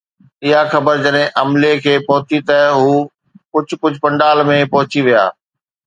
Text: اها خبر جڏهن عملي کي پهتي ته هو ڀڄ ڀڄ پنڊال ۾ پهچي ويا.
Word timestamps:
اها 0.45 0.61
خبر 0.71 0.95
جڏهن 1.05 1.27
عملي 1.41 1.71
کي 1.83 1.93
پهتي 2.07 2.39
ته 2.49 2.59
هو 2.79 2.91
ڀڄ 3.51 3.69
ڀڄ 3.81 3.93
پنڊال 4.03 4.45
۾ 4.53 4.61
پهچي 4.75 4.99
ويا. 5.07 5.25